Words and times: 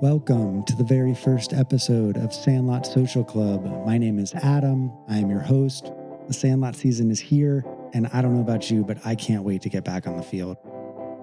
Welcome 0.00 0.64
to 0.64 0.74
the 0.74 0.84
very 0.84 1.14
first 1.14 1.52
episode 1.52 2.16
of 2.16 2.32
Sandlot 2.32 2.86
Social 2.86 3.24
Club. 3.24 3.84
My 3.84 3.98
name 3.98 4.18
is 4.18 4.34
Adam. 4.34 4.90
I 5.08 5.18
am 5.18 5.28
your 5.28 5.40
host. 5.40 5.92
The 6.26 6.34
Sandlot 6.34 6.74
season 6.74 7.10
is 7.12 7.20
here, 7.20 7.64
and 7.92 8.08
I 8.08 8.20
don't 8.20 8.34
know 8.34 8.40
about 8.40 8.68
you, 8.68 8.82
but 8.82 8.98
I 9.04 9.14
can't 9.14 9.44
wait 9.44 9.62
to 9.62 9.68
get 9.68 9.84
back 9.84 10.08
on 10.08 10.16
the 10.16 10.22
field. 10.24 10.56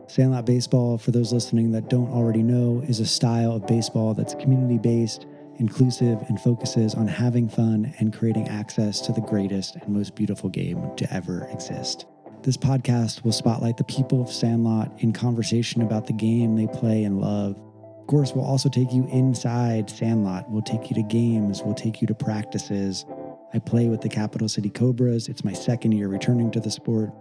Sandlot 0.07 0.45
baseball, 0.45 0.97
for 0.97 1.11
those 1.11 1.33
listening 1.33 1.71
that 1.71 1.89
don't 1.89 2.09
already 2.09 2.41
know, 2.41 2.81
is 2.87 3.01
a 3.01 3.05
style 3.05 3.51
of 3.51 3.67
baseball 3.67 4.13
that's 4.13 4.33
community 4.35 4.77
based, 4.77 5.25
inclusive, 5.57 6.21
and 6.29 6.39
focuses 6.39 6.95
on 6.95 7.07
having 7.07 7.49
fun 7.49 7.93
and 7.99 8.13
creating 8.13 8.47
access 8.47 9.01
to 9.01 9.11
the 9.11 9.21
greatest 9.21 9.75
and 9.75 9.89
most 9.89 10.15
beautiful 10.15 10.49
game 10.49 10.95
to 10.95 11.13
ever 11.13 11.49
exist. 11.51 12.05
This 12.41 12.55
podcast 12.55 13.25
will 13.25 13.33
spotlight 13.33 13.75
the 13.75 13.83
people 13.83 14.21
of 14.21 14.31
Sandlot 14.31 14.91
in 14.99 15.11
conversation 15.11 15.81
about 15.81 16.07
the 16.07 16.13
game 16.13 16.55
they 16.55 16.67
play 16.67 17.03
and 17.03 17.19
love 17.19 17.57
of 18.03 18.07
course, 18.07 18.33
we'll 18.33 18.43
also 18.43 18.67
take 18.67 18.91
you 18.91 19.07
inside 19.13 19.89
Sandlot. 19.89 20.49
We'll 20.49 20.61
take 20.61 20.89
you 20.89 20.95
to 20.95 21.03
games. 21.03 21.61
We'll 21.63 21.73
take 21.73 22.01
you 22.01 22.07
to 22.07 22.13
practices. 22.13 23.05
I 23.53 23.59
play 23.59 23.87
with 23.87 24.01
the 24.01 24.09
Capital 24.09 24.49
City 24.49 24.69
Cobras. 24.69 25.27
It's 25.27 25.43
my 25.43 25.53
second 25.53 25.91
year 25.91 26.07
returning 26.07 26.49
to 26.51 26.59
the 26.59 26.71
sport. 26.71 27.11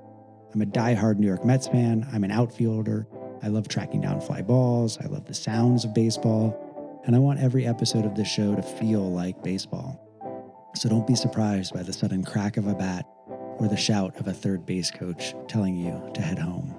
I'm 0.55 0.63
a 0.63 0.67
die-hard 0.67 1.21
New 1.21 1.27
York 1.27 1.45
Mets 1.45 1.69
fan. 1.69 2.09
I'm 2.13 2.25
an 2.25 2.31
outfielder. 2.31 3.07
I 3.43 3.49
love 3.49 3.69
tracking 3.69 4.01
down 4.01 4.21
fly 4.21 4.41
balls. 4.41 4.99
I 4.99 5.07
love 5.09 5.27
the 5.27 5.35
sounds 5.35 5.85
of 5.85 5.93
baseball. 5.93 7.03
And 7.05 7.15
I 7.15 7.19
want 7.19 7.41
every 7.41 7.67
episode 7.67 8.07
of 8.07 8.15
this 8.15 8.29
show 8.29 8.55
to 8.55 8.63
feel 8.63 9.13
like 9.13 9.43
baseball. 9.43 10.01
So 10.75 10.89
don't 10.89 11.07
be 11.07 11.15
surprised 11.15 11.75
by 11.75 11.83
the 11.83 11.93
sudden 11.93 12.25
crack 12.25 12.57
of 12.57 12.67
a 12.67 12.75
bat 12.75 13.05
or 13.29 13.69
the 13.69 13.77
shout 13.77 14.19
of 14.19 14.27
a 14.27 14.33
third 14.33 14.65
base 14.65 14.91
coach 14.91 15.35
telling 15.49 15.77
you 15.77 16.11
to 16.15 16.23
head 16.23 16.39
home. 16.39 16.75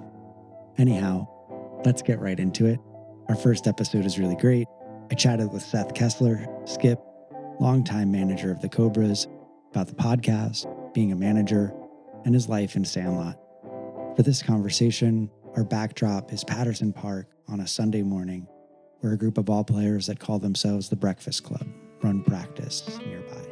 Anyhow, 0.79 1.27
let's 1.85 2.01
get 2.01 2.19
right 2.19 2.39
into 2.39 2.65
it. 2.65 2.79
Our 3.29 3.35
first 3.35 3.67
episode 3.67 4.05
is 4.05 4.17
really 4.17 4.35
great. 4.35 4.67
I 5.11 5.15
chatted 5.15 5.53
with 5.53 5.61
Seth 5.61 5.93
Kessler, 5.93 6.47
Skip, 6.65 6.99
longtime 7.59 8.11
manager 8.11 8.51
of 8.51 8.61
the 8.61 8.69
Cobras, 8.69 9.27
about 9.73 9.87
the 9.87 9.95
podcast, 9.95 10.67
being 10.93 11.11
a 11.11 11.15
manager, 11.15 11.73
and 12.25 12.35
his 12.35 12.47
life 12.47 12.75
in 12.75 12.85
Sandlot. 12.85 13.39
For 14.15 14.21
this 14.21 14.43
conversation, 14.43 15.31
our 15.55 15.63
backdrop 15.63 16.31
is 16.31 16.43
Patterson 16.43 16.93
Park 16.93 17.27
on 17.47 17.59
a 17.59 17.65
Sunday 17.65 18.03
morning, 18.03 18.47
where 18.99 19.13
a 19.13 19.17
group 19.17 19.39
of 19.39 19.45
ball 19.45 19.63
players 19.63 20.05
that 20.05 20.19
call 20.19 20.37
themselves 20.37 20.89
the 20.89 20.95
Breakfast 20.95 21.43
Club 21.43 21.65
run 22.03 22.21
practice 22.23 22.99
nearby. 22.99 23.47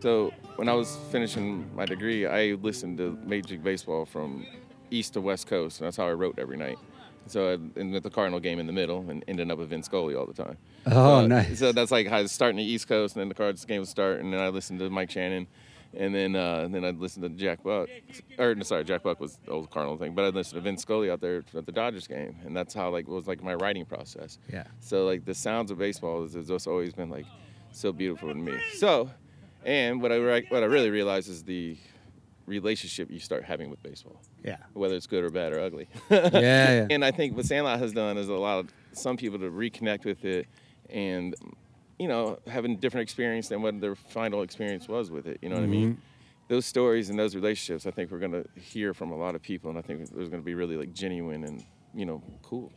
So, 0.00 0.32
when 0.56 0.68
I 0.68 0.72
was 0.72 0.98
finishing 1.12 1.72
my 1.76 1.84
degree, 1.84 2.26
I 2.26 2.54
listened 2.54 2.98
to 2.98 3.16
Major 3.24 3.50
League 3.50 3.62
Baseball 3.62 4.04
from 4.04 4.44
east 4.90 5.12
to 5.12 5.20
west 5.20 5.46
coast, 5.46 5.78
and 5.78 5.86
that's 5.86 5.98
how 5.98 6.08
I 6.08 6.14
wrote 6.14 6.36
every 6.40 6.56
night. 6.56 6.78
So 7.30 7.58
and 7.76 7.92
with 7.92 8.02
the 8.02 8.10
Cardinal 8.10 8.40
game 8.40 8.58
in 8.58 8.66
the 8.66 8.72
middle, 8.72 9.08
and 9.08 9.24
ending 9.28 9.50
up 9.50 9.58
with 9.58 9.70
Vin 9.70 9.82
Scully 9.82 10.14
all 10.14 10.26
the 10.26 10.34
time. 10.34 10.56
Oh, 10.86 11.20
so, 11.20 11.26
nice. 11.26 11.58
So 11.58 11.72
that's 11.72 11.90
like 11.90 12.06
how 12.06 12.18
I 12.18 12.22
was 12.22 12.32
starting 12.32 12.56
the 12.56 12.64
East 12.64 12.88
Coast, 12.88 13.14
and 13.14 13.20
then 13.20 13.28
the 13.28 13.34
Cards 13.34 13.64
game 13.64 13.80
would 13.80 13.88
start, 13.88 14.20
and 14.20 14.32
then 14.32 14.40
I 14.40 14.48
listened 14.48 14.80
to 14.80 14.90
Mike 14.90 15.10
Shannon, 15.10 15.46
and 15.94 16.14
then 16.14 16.36
uh, 16.36 16.68
then 16.70 16.84
I'd 16.84 16.98
listen 16.98 17.22
to 17.22 17.28
Jack 17.28 17.62
Buck, 17.62 17.88
or 18.38 18.54
no, 18.54 18.62
sorry, 18.62 18.84
Jack 18.84 19.02
Buck 19.02 19.20
was 19.20 19.38
the 19.44 19.52
old 19.52 19.70
Cardinal 19.70 19.96
thing, 19.96 20.14
but 20.14 20.24
I'd 20.24 20.34
listen 20.34 20.56
to 20.56 20.60
Vin 20.60 20.76
Scully 20.76 21.10
out 21.10 21.20
there 21.20 21.42
at 21.56 21.66
the 21.66 21.72
Dodgers 21.72 22.06
game, 22.06 22.36
and 22.44 22.56
that's 22.56 22.74
how 22.74 22.90
like 22.90 23.06
it 23.06 23.10
was 23.10 23.26
like 23.26 23.42
my 23.42 23.54
writing 23.54 23.84
process. 23.84 24.38
Yeah. 24.52 24.64
So 24.80 25.06
like 25.06 25.24
the 25.24 25.34
sounds 25.34 25.70
of 25.70 25.78
baseball 25.78 26.22
has 26.22 26.34
just 26.46 26.66
always 26.66 26.92
been 26.92 27.10
like 27.10 27.26
so 27.72 27.92
beautiful 27.92 28.28
to 28.28 28.34
me. 28.34 28.58
So, 28.74 29.10
and 29.64 30.02
what 30.02 30.12
I 30.12 30.18
what 30.48 30.62
I 30.62 30.66
really 30.66 30.90
realized 30.90 31.28
is 31.28 31.44
the 31.44 31.76
relationship 32.50 33.10
you 33.10 33.20
start 33.20 33.44
having 33.44 33.70
with 33.70 33.82
baseball. 33.82 34.20
Yeah. 34.44 34.56
Whether 34.74 34.96
it's 34.96 35.06
good 35.06 35.24
or 35.24 35.30
bad 35.30 35.52
or 35.52 35.60
ugly. 35.60 35.88
yeah, 36.10 36.28
yeah. 36.32 36.86
And 36.90 37.04
I 37.04 37.10
think 37.10 37.36
what 37.36 37.46
Sandlot 37.46 37.78
has 37.78 37.92
done 37.92 38.18
is 38.18 38.28
allowed 38.28 38.72
some 38.92 39.16
people 39.16 39.38
to 39.38 39.50
reconnect 39.50 40.04
with 40.04 40.24
it 40.24 40.46
and, 40.90 41.34
you 41.98 42.08
know, 42.08 42.38
having 42.46 42.72
a 42.72 42.76
different 42.76 43.02
experience 43.02 43.48
than 43.48 43.62
what 43.62 43.80
their 43.80 43.94
final 43.94 44.42
experience 44.42 44.88
was 44.88 45.10
with 45.10 45.26
it. 45.26 45.38
You 45.40 45.48
know 45.48 45.56
what 45.56 45.64
mm-hmm. 45.64 45.72
I 45.72 45.76
mean? 45.76 45.92
Mm-hmm. 45.92 46.00
Those 46.48 46.66
stories 46.66 47.10
and 47.10 47.18
those 47.18 47.36
relationships, 47.36 47.86
I 47.86 47.92
think 47.92 48.10
we're 48.10 48.18
going 48.18 48.32
to 48.32 48.44
hear 48.60 48.92
from 48.92 49.12
a 49.12 49.16
lot 49.16 49.36
of 49.36 49.42
people, 49.42 49.70
and 49.70 49.78
I 49.78 49.82
think 49.82 50.00
there's 50.10 50.28
going 50.28 50.42
to 50.42 50.44
be 50.44 50.56
really 50.56 50.76
like 50.76 50.92
genuine 50.92 51.44
and, 51.44 51.64
you 51.94 52.04
know, 52.04 52.20
cool. 52.42 52.72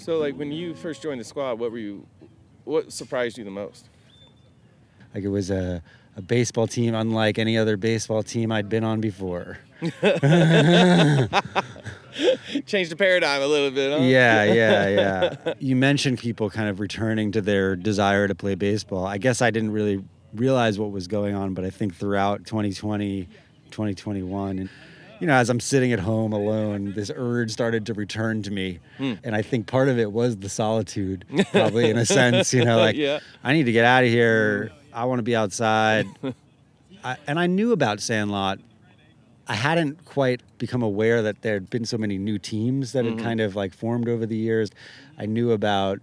So, 0.00 0.16
like 0.16 0.34
when 0.34 0.50
you 0.50 0.74
first 0.74 1.02
joined 1.02 1.20
the 1.20 1.24
squad, 1.24 1.58
what 1.58 1.70
were 1.70 1.78
you? 1.78 2.06
What 2.64 2.90
surprised 2.90 3.36
you 3.36 3.44
the 3.44 3.50
most? 3.50 3.90
Like 5.14 5.24
it 5.24 5.28
was 5.28 5.50
a, 5.50 5.82
a 6.16 6.22
baseball 6.22 6.66
team 6.66 6.94
unlike 6.94 7.38
any 7.38 7.58
other 7.58 7.76
baseball 7.76 8.22
team 8.22 8.50
I'd 8.50 8.70
been 8.70 8.82
on 8.82 9.02
before. 9.02 9.58
Changed 12.66 12.90
the 12.90 12.96
paradigm 12.96 13.42
a 13.42 13.46
little 13.46 13.70
bit, 13.70 13.92
huh? 13.92 13.98
Yeah, 14.04 14.44
yeah, 14.52 14.88
yeah. 14.88 15.54
you 15.58 15.76
mentioned 15.76 16.18
people 16.18 16.48
kind 16.48 16.70
of 16.70 16.80
returning 16.80 17.30
to 17.32 17.42
their 17.42 17.76
desire 17.76 18.26
to 18.26 18.34
play 18.34 18.54
baseball. 18.54 19.04
I 19.06 19.18
guess 19.18 19.42
I 19.42 19.50
didn't 19.50 19.72
really 19.72 20.02
realize 20.32 20.78
what 20.78 20.92
was 20.92 21.08
going 21.08 21.34
on, 21.34 21.52
but 21.52 21.66
I 21.66 21.70
think 21.70 21.94
throughout 21.94 22.46
2020, 22.46 23.28
2021, 23.70 24.58
and 24.60 24.70
you 25.20 25.26
know, 25.26 25.34
as 25.34 25.50
I'm 25.50 25.60
sitting 25.60 25.92
at 25.92 26.00
home 26.00 26.32
alone, 26.32 26.94
this 26.94 27.10
urge 27.14 27.50
started 27.52 27.86
to 27.86 27.94
return 27.94 28.42
to 28.42 28.50
me. 28.50 28.80
Hmm. 28.96 29.14
And 29.22 29.36
I 29.36 29.42
think 29.42 29.66
part 29.66 29.88
of 29.88 29.98
it 29.98 30.10
was 30.10 30.38
the 30.38 30.48
solitude, 30.48 31.24
probably 31.52 31.90
in 31.90 31.98
a 31.98 32.06
sense, 32.06 32.52
you 32.54 32.64
know, 32.64 32.78
like 32.78 32.96
yeah. 32.96 33.20
I 33.44 33.52
need 33.52 33.64
to 33.64 33.72
get 33.72 33.84
out 33.84 34.02
of 34.02 34.10
here. 34.10 34.72
I 34.92 35.04
want 35.04 35.18
to 35.18 35.22
be 35.22 35.36
outside. 35.36 36.06
I, 37.04 37.16
and 37.26 37.38
I 37.38 37.46
knew 37.46 37.72
about 37.72 38.00
Sandlot. 38.00 38.58
I 39.46 39.54
hadn't 39.54 40.04
quite 40.04 40.42
become 40.58 40.82
aware 40.82 41.22
that 41.22 41.42
there 41.42 41.54
had 41.54 41.70
been 41.70 41.84
so 41.84 41.98
many 41.98 42.18
new 42.18 42.38
teams 42.38 42.92
that 42.92 43.04
had 43.04 43.14
mm-hmm. 43.14 43.24
kind 43.24 43.40
of 43.40 43.56
like 43.56 43.74
formed 43.74 44.08
over 44.08 44.24
the 44.24 44.36
years. 44.36 44.70
I 45.18 45.26
knew 45.26 45.50
about 45.50 45.98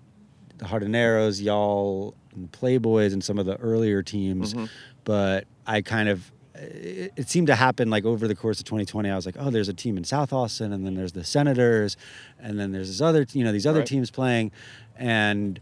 the 0.57 0.65
Jardineros, 0.65 1.41
y'all, 1.41 2.13
and 2.35 2.51
Playboys, 2.51 3.13
and 3.13 3.23
some 3.23 3.39
of 3.39 3.45
the 3.45 3.55
earlier 3.57 4.03
teams, 4.03 4.53
mm-hmm. 4.53 4.65
but 5.05 5.45
I 5.65 5.81
kind 5.81 6.09
of 6.09 6.31
it, 6.57 7.13
it, 7.15 7.29
seemed 7.29 7.47
to 7.47 7.55
happen 7.55 7.89
like 7.89 8.05
over 8.05 8.27
the 8.27 8.35
course 8.35 8.59
of 8.59 8.65
2020. 8.65 9.09
I 9.09 9.15
was 9.15 9.25
like, 9.25 9.35
oh, 9.39 9.49
there's 9.49 9.69
a 9.69 9.73
team 9.73 9.97
in 9.97 10.03
South 10.03 10.33
Austin, 10.33 10.73
and 10.73 10.85
then 10.85 10.95
there's 10.95 11.11
the 11.11 11.23
Senators, 11.23 11.97
and 12.39 12.59
then 12.59 12.71
there's 12.71 12.87
this 12.87 13.01
other, 13.01 13.25
you 13.31 13.43
know, 13.43 13.51
these 13.51 13.67
other 13.67 13.79
right. 13.79 13.87
teams 13.87 14.11
playing, 14.11 14.51
and 14.95 15.59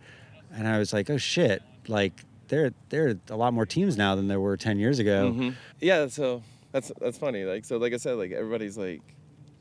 and 0.54 0.68
I 0.68 0.80
was 0.80 0.94
like, 0.94 1.10
oh 1.10 1.18
shit, 1.18 1.62
like 1.88 2.14
there 2.48 2.72
there 2.90 3.08
are 3.08 3.16
a 3.30 3.36
lot 3.36 3.54
more 3.54 3.66
teams 3.66 3.98
now 3.98 4.16
than 4.16 4.28
there 4.28 4.40
were 4.40 4.58
10 4.58 4.80
years 4.80 5.00
ago. 5.00 5.32
Mm-hmm. 5.32 5.50
Yeah, 5.80 6.08
so 6.08 6.44
that's 6.72 6.92
that's 7.00 7.18
funny. 7.18 7.44
Like 7.44 7.66
so, 7.66 7.78
like 7.78 7.94
I 7.94 7.98
said, 7.98 8.18
like 8.18 8.32
everybody's 8.32 8.78
like. 8.78 9.02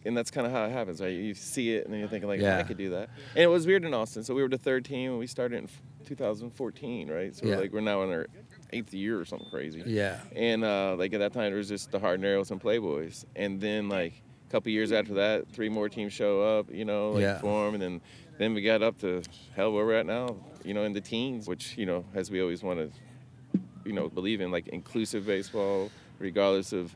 And 0.06 0.15
that's 0.15 0.31
kind 0.31 0.47
of 0.47 0.53
how 0.53 0.66
it 0.66 0.71
happens, 0.71 1.01
right? 1.01 1.15
You 1.15 1.33
see 1.33 1.72
it, 1.77 1.87
and 1.87 1.91
then 1.95 1.99
you're 1.99 2.11
thinking 2.11 2.28
like, 2.28 2.39
yeah. 2.39 2.59
oh, 2.59 2.61
I 2.61 2.62
could 2.65 2.77
do 2.77 2.91
that. 2.91 3.09
And 3.31 3.43
it 3.43 3.47
was 3.47 3.66
weird 3.66 3.87
in 3.87 3.95
Austin. 3.95 4.22
So 4.22 4.34
we 4.34 4.43
were 4.43 4.51
the 4.51 4.59
third 4.59 4.84
team, 4.84 5.12
and 5.12 5.19
we 5.19 5.27
started 5.27 5.56
in 5.56 5.69
2014, 6.05 7.11
right? 7.11 7.34
So 7.34 7.47
yeah. 7.47 7.56
like 7.56 7.72
we're 7.72 7.81
now 7.81 8.03
in 8.03 8.11
our 8.11 8.27
eighth 8.72 8.92
year 8.94 9.19
or 9.20 9.25
something 9.25 9.48
crazy. 9.50 9.82
Yeah. 9.86 10.20
And 10.34 10.65
uh, 10.65 10.97
like 10.98 11.12
at 11.12 11.21
that 11.21 11.33
time, 11.33 11.53
it 11.53 11.56
was 11.56 11.68
just 11.68 11.91
the 11.91 11.98
Jardineros 11.98 12.50
and 12.50 12.60
Playboys. 12.60 13.24
And 13.36 13.60
then 13.60 13.89
like 13.89 14.12
a 14.48 14.53
couple 14.53 14.71
years 14.71 14.92
after 14.92 15.15
that, 15.15 15.48
three 15.48 15.68
more 15.68 15.89
teams 15.89 16.12
show 16.12 16.42
up, 16.42 16.72
you 16.72 16.84
know, 16.84 17.10
like 17.10 17.22
yeah. 17.22 17.39
form, 17.39 17.74
and 17.74 17.83
then 17.83 18.00
then 18.39 18.54
we 18.54 18.62
got 18.62 18.83
up 18.83 18.98
to 19.00 19.22
hell 19.54 19.72
where 19.72 19.86
we're 19.86 19.94
at 19.94 20.06
now, 20.06 20.36
you 20.65 20.74
know, 20.74 20.84
in 20.84 20.92
the 20.92 21.00
teens, 21.00 21.47
which 21.47 21.77
you 21.78 21.86
know, 21.86 22.04
as 22.15 22.30
we 22.30 22.41
always 22.41 22.62
want 22.62 22.78
to, 22.80 23.60
you 23.84 23.92
know, 23.92 24.09
believe 24.09 24.41
in 24.41 24.50
like 24.50 24.68
inclusive 24.68 25.27
baseball, 25.27 25.91
regardless 26.18 26.72
of 26.72 26.94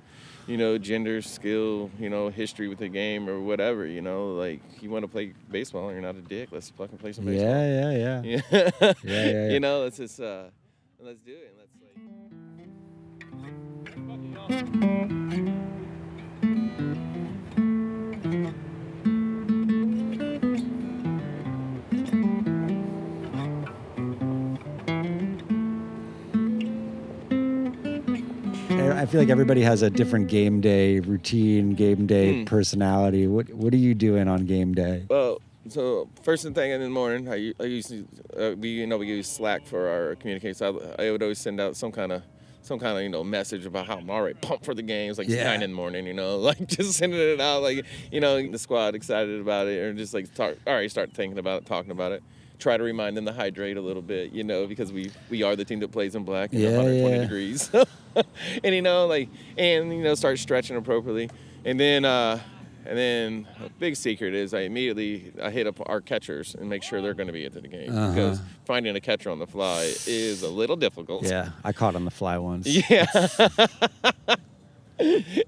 you 0.48 0.56
know, 0.56 0.78
gender, 0.78 1.20
skill, 1.20 1.90
you 2.00 2.08
know, 2.08 2.30
history 2.30 2.68
with 2.68 2.78
the 2.78 2.88
game 2.88 3.28
or 3.28 3.38
whatever, 3.38 3.86
you 3.86 4.00
know, 4.00 4.32
like 4.32 4.60
you 4.80 4.88
want 4.88 5.02
to 5.04 5.08
play 5.08 5.34
baseball, 5.50 5.88
and 5.88 5.92
you're 5.92 6.02
not 6.02 6.16
a 6.16 6.22
dick. 6.22 6.48
Let's 6.50 6.70
fucking 6.70 6.96
play 6.96 7.12
some 7.12 7.26
baseball. 7.26 7.50
Yeah, 7.50 7.90
yeah, 7.90 8.22
yeah. 8.22 8.22
yeah, 8.22 8.40
yeah, 8.80 8.92
yeah, 9.04 9.30
yeah. 9.30 9.48
You 9.50 9.60
know, 9.60 9.82
let's 9.82 9.98
just 9.98 10.18
uh, 10.18 10.44
let's 11.00 11.20
do 11.20 11.32
it. 11.32 11.54
Let's. 11.58 11.68
I 28.98 29.06
feel 29.06 29.20
like 29.20 29.30
everybody 29.30 29.62
has 29.62 29.82
a 29.82 29.88
different 29.88 30.28
game 30.28 30.60
day 30.60 30.98
routine, 30.98 31.74
game 31.74 32.06
day 32.06 32.34
mm. 32.34 32.46
personality. 32.46 33.26
What 33.26 33.48
What 33.54 33.72
are 33.72 33.78
you 33.78 33.94
doing 33.94 34.28
on 34.28 34.44
game 34.44 34.74
day? 34.74 35.06
Well, 35.08 35.17
so 35.72 36.08
first 36.22 36.42
thing 36.42 36.70
in 36.70 36.80
the 36.80 36.88
morning, 36.88 37.28
I, 37.28 37.52
I 37.60 37.66
usually 37.66 38.06
uh, 38.36 38.52
we 38.56 38.70
you 38.70 38.86
know 38.86 38.98
we 38.98 39.06
use 39.06 39.28
Slack 39.28 39.66
for 39.66 39.88
our 39.88 40.14
communication. 40.16 40.66
I, 40.98 41.04
I 41.06 41.10
would 41.10 41.22
always 41.22 41.38
send 41.38 41.60
out 41.60 41.76
some 41.76 41.92
kind 41.92 42.12
of 42.12 42.22
some 42.62 42.78
kind 42.78 42.96
of 42.96 43.02
you 43.02 43.08
know 43.08 43.24
message 43.24 43.66
about 43.66 43.86
how 43.86 43.96
I'm 43.96 44.10
already 44.10 44.38
pumped 44.40 44.64
for 44.64 44.74
the 44.74 44.82
games, 44.82 45.18
like 45.18 45.28
yeah. 45.28 45.44
nine 45.44 45.62
in 45.62 45.70
the 45.70 45.76
morning, 45.76 46.06
you 46.06 46.14
know, 46.14 46.36
like 46.50 46.66
just 46.66 46.92
sending 46.94 47.18
it 47.18 47.40
out, 47.40 47.62
like 47.62 47.84
you 48.12 48.20
know 48.20 48.46
the 48.46 48.58
squad 48.58 48.94
excited 48.94 49.40
about 49.40 49.66
it, 49.66 49.78
or 49.78 49.92
just 49.94 50.14
like 50.14 50.32
talk, 50.34 50.56
all 50.66 50.74
right, 50.74 50.90
start 50.90 51.12
thinking 51.12 51.38
about 51.38 51.62
it, 51.62 51.66
talking 51.66 51.90
about 51.90 52.12
it. 52.12 52.22
Try 52.58 52.76
to 52.76 52.82
remind 52.82 53.16
them 53.16 53.24
to 53.26 53.32
hydrate 53.32 53.76
a 53.76 53.80
little 53.80 54.02
bit, 54.02 54.32
you 54.32 54.42
know, 54.44 54.66
because 54.66 54.92
we 54.92 55.10
we 55.30 55.42
are 55.42 55.56
the 55.56 55.64
team 55.64 55.80
that 55.80 55.92
plays 55.92 56.14
in 56.14 56.24
black, 56.24 56.50
yeah, 56.52 56.76
120 56.76 57.16
yeah. 57.16 57.22
degrees, 57.22 57.70
and 58.64 58.74
you 58.74 58.82
know 58.82 59.06
like 59.06 59.28
and 59.56 59.92
you 59.92 60.02
know 60.02 60.14
start 60.14 60.38
stretching 60.38 60.76
appropriately, 60.76 61.30
and 61.64 61.80
then. 61.80 62.04
uh 62.04 62.38
and 62.88 62.96
then 62.96 63.48
a 63.64 63.68
big 63.68 63.96
secret 63.96 64.34
is 64.34 64.54
I 64.54 64.60
immediately 64.60 65.30
I 65.42 65.50
hit 65.50 65.66
up 65.66 65.76
our 65.86 66.00
catchers 66.00 66.54
and 66.54 66.68
make 66.70 66.82
sure 66.82 67.02
they're 67.02 67.14
going 67.14 67.26
to 67.26 67.32
be 67.32 67.44
into 67.44 67.60
the 67.60 67.68
game 67.68 67.90
uh-huh. 67.90 68.08
because 68.08 68.40
finding 68.64 68.96
a 68.96 69.00
catcher 69.00 69.30
on 69.30 69.38
the 69.38 69.46
fly 69.46 69.82
is 70.06 70.42
a 70.42 70.48
little 70.48 70.76
difficult. 70.76 71.24
Yeah, 71.24 71.50
I 71.64 71.72
caught 71.72 71.94
on 71.94 72.04
the 72.04 72.10
fly 72.10 72.38
once. 72.38 72.66
Yeah. 72.88 73.06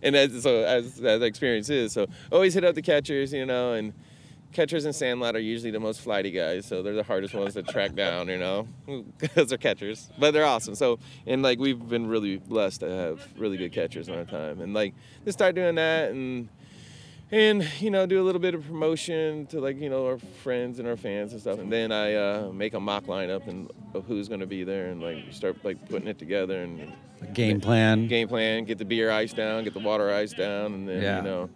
and 0.02 0.14
as 0.14 0.42
so 0.42 0.62
as, 0.62 1.00
as 1.00 1.20
the 1.20 1.24
experience 1.24 1.70
is, 1.70 1.92
so 1.92 2.06
always 2.30 2.54
hit 2.54 2.64
up 2.64 2.74
the 2.74 2.82
catchers, 2.82 3.32
you 3.32 3.46
know, 3.46 3.72
and 3.72 3.94
catchers 4.52 4.84
in 4.84 4.92
Sandlot 4.92 5.34
are 5.34 5.40
usually 5.40 5.70
the 5.70 5.80
most 5.80 6.00
flighty 6.02 6.30
guys, 6.30 6.66
so 6.66 6.82
they're 6.82 6.94
the 6.94 7.02
hardest 7.02 7.34
ones 7.34 7.54
to 7.54 7.62
track 7.62 7.94
down, 7.94 8.28
you 8.28 8.38
know, 8.38 8.68
because 9.18 9.48
they're 9.48 9.58
catchers. 9.58 10.10
But 10.18 10.32
they're 10.32 10.44
awesome. 10.44 10.74
So 10.74 10.98
and 11.26 11.42
like 11.42 11.58
we've 11.58 11.88
been 11.88 12.06
really 12.06 12.36
blessed 12.36 12.80
to 12.80 12.90
have 12.90 13.26
really 13.36 13.56
good 13.56 13.72
catchers 13.72 14.08
on 14.08 14.18
our 14.18 14.24
time, 14.24 14.60
and 14.60 14.74
like 14.74 14.94
just 15.24 15.38
start 15.38 15.54
doing 15.54 15.76
that 15.76 16.10
and 16.10 16.48
and 17.32 17.68
you 17.80 17.90
know 17.90 18.06
do 18.06 18.20
a 18.20 18.24
little 18.24 18.40
bit 18.40 18.54
of 18.54 18.66
promotion 18.66 19.46
to 19.46 19.60
like 19.60 19.80
you 19.80 19.88
know 19.88 20.06
our 20.06 20.18
friends 20.42 20.78
and 20.78 20.88
our 20.88 20.96
fans 20.96 21.32
and 21.32 21.40
stuff. 21.40 21.58
And 21.58 21.72
then 21.72 21.92
i 21.92 22.14
uh, 22.14 22.50
make 22.52 22.74
a 22.74 22.80
mock 22.80 23.04
lineup 23.04 23.46
and 23.46 23.70
of 23.94 24.04
who's 24.06 24.28
going 24.28 24.40
to 24.40 24.46
be 24.46 24.64
there 24.64 24.86
and 24.86 25.02
like 25.02 25.24
start 25.30 25.56
like 25.64 25.88
putting 25.88 26.08
it 26.08 26.18
together 26.18 26.62
and 26.62 26.92
game 27.34 27.60
plan. 27.60 28.08
Game 28.08 28.28
plan 28.28 28.64
get 28.64 28.78
the 28.78 28.84
beer 28.84 29.10
ice 29.10 29.32
down 29.32 29.64
get 29.64 29.74
the 29.74 29.80
water 29.80 30.12
ice 30.12 30.32
down 30.32 30.74
and 30.74 30.88
then 30.88 31.02
yeah. 31.02 31.16
you 31.18 31.22
know 31.22 31.50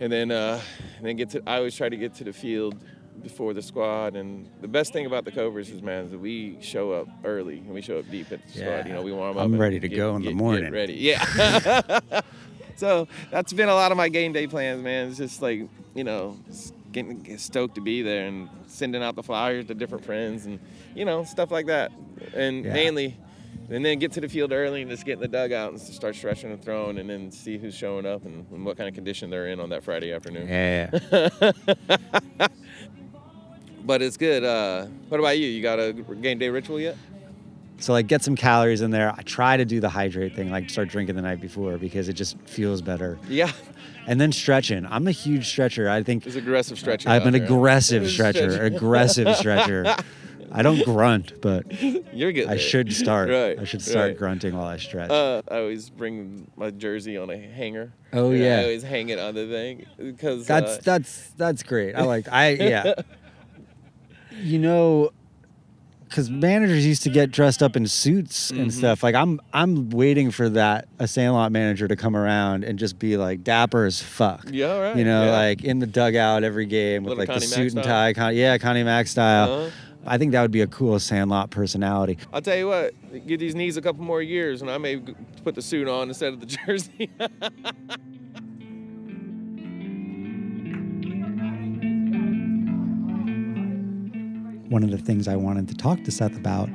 and 0.00 0.12
then 0.12 0.30
uh 0.30 0.60
and 0.96 1.06
then 1.06 1.16
get 1.16 1.30
to 1.30 1.42
i 1.46 1.56
always 1.56 1.74
try 1.74 1.88
to 1.88 1.96
get 1.96 2.14
to 2.14 2.24
the 2.24 2.32
field 2.32 2.76
before 3.22 3.54
the 3.54 3.62
squad. 3.62 4.14
And 4.14 4.48
the 4.60 4.68
best 4.68 4.92
thing 4.92 5.06
about 5.06 5.24
the 5.24 5.32
cobras 5.32 5.70
is 5.70 5.82
man 5.82 6.04
is 6.04 6.10
that 6.12 6.18
we 6.18 6.58
show 6.60 6.92
up 6.92 7.08
early 7.24 7.58
and 7.58 7.70
we 7.70 7.80
show 7.80 7.98
up 7.98 8.10
deep 8.10 8.30
at 8.32 8.46
the 8.46 8.58
yeah. 8.58 8.64
squad. 8.64 8.88
You 8.88 8.94
know 8.94 9.02
we 9.02 9.12
warm 9.12 9.36
up 9.36 9.44
i'm 9.44 9.58
ready 9.58 9.80
to 9.80 9.88
get, 9.88 9.96
go 9.96 10.16
in 10.16 10.22
get, 10.22 10.28
the 10.30 10.34
morning. 10.34 10.72
ready. 10.72 10.94
Yeah 10.94 12.00
so 12.80 13.08
that's 13.30 13.52
been 13.52 13.68
a 13.68 13.74
lot 13.74 13.90
of 13.90 13.96
my 13.96 14.08
game 14.08 14.32
day 14.32 14.46
plans, 14.46 14.82
man. 14.82 15.08
It's 15.08 15.18
just 15.18 15.42
like 15.42 15.68
you 15.94 16.04
know, 16.04 16.38
getting 16.92 17.38
stoked 17.38 17.74
to 17.76 17.80
be 17.80 18.02
there 18.02 18.26
and 18.26 18.48
sending 18.66 19.02
out 19.02 19.16
the 19.16 19.22
flyers 19.22 19.66
to 19.66 19.74
different 19.74 20.04
friends 20.04 20.46
and 20.46 20.60
you 20.94 21.04
know 21.04 21.24
stuff 21.24 21.50
like 21.50 21.66
that. 21.66 21.90
And 22.34 22.64
yeah. 22.64 22.72
mainly, 22.72 23.16
and 23.70 23.84
then 23.84 23.98
get 23.98 24.12
to 24.12 24.20
the 24.20 24.28
field 24.28 24.52
early 24.52 24.82
and 24.82 24.90
just 24.90 25.04
get 25.04 25.14
in 25.14 25.20
the 25.20 25.28
dugout 25.28 25.72
and 25.72 25.80
start 25.80 26.14
stretching 26.14 26.52
and 26.52 26.62
throwing, 26.62 26.98
and 26.98 27.08
then 27.08 27.30
see 27.32 27.58
who's 27.58 27.74
showing 27.74 28.06
up 28.06 28.24
and, 28.24 28.46
and 28.50 28.64
what 28.64 28.76
kind 28.76 28.88
of 28.88 28.94
condition 28.94 29.30
they're 29.30 29.48
in 29.48 29.58
on 29.58 29.70
that 29.70 29.82
Friday 29.82 30.12
afternoon. 30.12 30.48
Yeah. 30.48 30.90
but 33.84 34.02
it's 34.02 34.16
good. 34.16 34.44
Uh, 34.44 34.86
what 35.08 35.18
about 35.18 35.38
you? 35.38 35.48
You 35.48 35.62
got 35.62 35.78
a 35.78 35.92
game 35.92 36.38
day 36.38 36.48
ritual 36.50 36.78
yet? 36.80 36.96
So 37.78 37.92
like 37.92 38.06
get 38.06 38.22
some 38.22 38.36
calories 38.36 38.80
in 38.80 38.90
there. 38.90 39.12
I 39.16 39.22
try 39.22 39.56
to 39.56 39.64
do 39.64 39.80
the 39.80 39.88
hydrate 39.88 40.34
thing, 40.34 40.50
like 40.50 40.70
start 40.70 40.88
drinking 40.88 41.16
the 41.16 41.22
night 41.22 41.40
before 41.40 41.76
because 41.76 42.08
it 42.08 42.14
just 42.14 42.38
feels 42.40 42.80
better. 42.80 43.18
Yeah. 43.28 43.52
And 44.06 44.20
then 44.20 44.32
stretching. 44.32 44.86
I'm 44.86 45.06
a 45.06 45.12
huge 45.12 45.48
stretcher. 45.48 45.88
I 45.90 46.02
think 46.02 46.26
it's 46.26 46.36
aggressive 46.36 46.78
stretching. 46.78 47.10
I'm 47.10 47.26
an 47.26 47.34
aggressive 47.34 48.08
stretcher. 48.08 48.62
aggressive 48.62 49.36
stretcher. 49.36 49.96
I 50.52 50.62
don't 50.62 50.82
grunt, 50.84 51.40
but 51.40 51.70
you're 52.14 52.32
good. 52.32 52.48
I 52.48 52.56
should 52.56 52.92
start. 52.92 53.28
Right. 53.28 53.58
I 53.58 53.64
should 53.64 53.82
start 53.82 54.08
right. 54.10 54.18
grunting 54.18 54.56
while 54.56 54.66
I 54.66 54.78
stretch. 54.78 55.10
Uh, 55.10 55.42
I 55.50 55.58
always 55.58 55.90
bring 55.90 56.50
my 56.56 56.70
jersey 56.70 57.18
on 57.18 57.30
a 57.30 57.36
hanger. 57.36 57.92
Oh 58.12 58.30
yeah. 58.30 58.60
I 58.60 58.62
always 58.62 58.82
hang 58.82 59.08
it 59.08 59.18
on 59.18 59.34
the 59.34 59.46
thing 59.46 59.86
because 59.98 60.46
that's 60.46 60.78
uh, 60.78 60.80
that's 60.82 61.30
that's 61.36 61.62
great. 61.62 61.94
I 61.94 62.02
like. 62.02 62.28
I 62.28 62.48
yeah. 62.52 62.94
you 64.30 64.58
know, 64.58 65.10
because 66.08 66.30
managers 66.30 66.86
used 66.86 67.02
to 67.02 67.10
get 67.10 67.30
dressed 67.30 67.62
up 67.62 67.76
in 67.76 67.86
suits 67.86 68.50
and 68.50 68.60
mm-hmm. 68.60 68.70
stuff. 68.70 69.02
Like 69.02 69.14
I'm, 69.14 69.40
I'm 69.52 69.90
waiting 69.90 70.30
for 70.30 70.48
that 70.50 70.88
a 70.98 71.08
Sandlot 71.08 71.52
manager 71.52 71.88
to 71.88 71.96
come 71.96 72.16
around 72.16 72.64
and 72.64 72.78
just 72.78 72.98
be 72.98 73.16
like 73.16 73.42
dapper 73.42 73.84
as 73.84 74.00
fuck. 74.00 74.46
Yeah, 74.50 74.78
right. 74.78 74.96
You 74.96 75.04
know, 75.04 75.24
yeah. 75.26 75.32
like 75.32 75.64
in 75.64 75.78
the 75.78 75.86
dugout 75.86 76.44
every 76.44 76.66
game 76.66 77.04
with 77.04 77.18
like 77.18 77.28
Connie 77.28 77.40
the 77.40 77.46
suit 77.46 77.74
and 77.74 77.82
tie. 77.82 78.12
Con- 78.12 78.36
yeah, 78.36 78.58
Connie 78.58 78.84
Mack 78.84 79.06
style. 79.06 79.52
Uh-huh. 79.52 79.70
I 80.08 80.18
think 80.18 80.32
that 80.32 80.42
would 80.42 80.52
be 80.52 80.60
a 80.60 80.68
cool 80.68 80.98
Sandlot 81.00 81.50
personality. 81.50 82.18
I'll 82.32 82.40
tell 82.40 82.56
you 82.56 82.68
what, 82.68 82.94
give 83.26 83.40
these 83.40 83.56
knees 83.56 83.76
a 83.76 83.82
couple 83.82 84.04
more 84.04 84.22
years, 84.22 84.62
and 84.62 84.70
I 84.70 84.78
may 84.78 84.98
put 85.42 85.56
the 85.56 85.62
suit 85.62 85.88
on 85.88 86.08
instead 86.08 86.32
of 86.32 86.40
the 86.40 86.46
jersey. 86.66 87.10
one 94.68 94.82
of 94.82 94.90
the 94.90 94.98
things 94.98 95.28
I 95.28 95.36
wanted 95.36 95.68
to 95.68 95.74
talk 95.74 96.02
to 96.04 96.10
Seth 96.10 96.36
about 96.36 96.68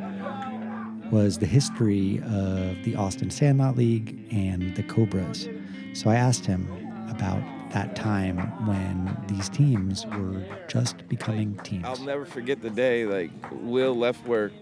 was 1.11 1.37
the 1.37 1.45
history 1.45 2.19
of 2.19 2.83
the 2.83 2.95
Austin 2.95 3.29
Sandlot 3.29 3.75
League 3.75 4.25
and 4.31 4.75
the 4.75 4.83
Cobras. 4.83 5.49
So 5.93 6.09
I 6.09 6.15
asked 6.15 6.45
him 6.45 6.67
about 7.09 7.43
that 7.71 7.95
time 7.95 8.37
when 8.65 9.17
these 9.27 9.49
teams 9.49 10.05
were 10.05 10.43
just 10.67 11.07
becoming 11.09 11.57
teams. 11.63 11.83
I'll 11.85 11.97
never 12.05 12.25
forget 12.25 12.61
the 12.61 12.69
day 12.69 13.05
like 13.05 13.31
Will 13.51 13.95
left 13.95 14.25
work, 14.25 14.53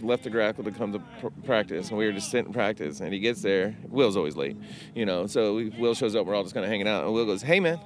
left 0.00 0.24
the 0.24 0.30
grackle 0.30 0.64
to 0.64 0.70
come 0.70 0.92
to 0.92 0.98
pr- 1.20 1.28
practice, 1.44 1.90
and 1.90 1.98
we 1.98 2.06
were 2.06 2.12
just 2.12 2.30
sitting 2.30 2.46
in 2.46 2.52
practice. 2.52 3.00
And 3.00 3.12
he 3.12 3.20
gets 3.20 3.42
there. 3.42 3.76
Will's 3.88 4.16
always 4.16 4.36
late, 4.36 4.56
you 4.94 5.04
know. 5.04 5.26
So 5.26 5.56
we, 5.56 5.68
Will 5.70 5.94
shows 5.94 6.14
up. 6.16 6.26
We're 6.26 6.34
all 6.34 6.42
just 6.42 6.54
kind 6.54 6.64
of 6.64 6.70
hanging 6.70 6.88
out, 6.88 7.04
and 7.04 7.12
Will 7.12 7.26
goes, 7.26 7.42
"Hey 7.42 7.60
man, 7.60 7.78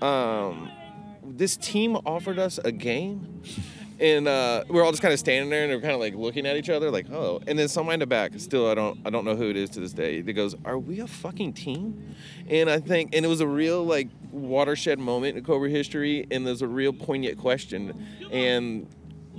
um, 0.00 0.70
this 1.22 1.56
team 1.56 1.96
offered 2.06 2.38
us 2.38 2.58
a 2.64 2.72
game." 2.72 3.42
And 3.98 4.28
uh, 4.28 4.64
we're 4.68 4.84
all 4.84 4.90
just 4.90 5.02
kind 5.02 5.14
of 5.14 5.18
standing 5.18 5.48
there 5.48 5.64
and 5.64 5.72
we're 5.72 5.80
kind 5.80 5.94
of 5.94 6.00
like 6.00 6.14
looking 6.14 6.46
at 6.46 6.56
each 6.56 6.68
other 6.68 6.90
like 6.90 7.10
oh 7.10 7.40
and 7.46 7.58
then 7.58 7.66
someone 7.68 7.94
in 7.94 8.00
the 8.00 8.06
back 8.06 8.32
still 8.36 8.70
i 8.70 8.74
don't 8.74 8.98
i 9.06 9.10
don't 9.10 9.24
know 9.24 9.34
who 9.34 9.48
it 9.48 9.56
is 9.56 9.70
to 9.70 9.80
this 9.80 9.92
day 9.92 10.20
that 10.20 10.32
goes 10.34 10.54
are 10.64 10.78
we 10.78 11.00
a 11.00 11.06
fucking 11.06 11.52
team 11.52 12.14
and 12.48 12.68
i 12.68 12.78
think 12.78 13.14
and 13.14 13.24
it 13.24 13.28
was 13.28 13.40
a 13.40 13.46
real 13.46 13.84
like 13.84 14.08
watershed 14.32 14.98
moment 14.98 15.36
in 15.36 15.44
cobra 15.44 15.70
history 15.70 16.26
and 16.30 16.46
there's 16.46 16.62
a 16.62 16.68
real 16.68 16.92
poignant 16.92 17.38
question 17.38 18.06
and 18.30 18.86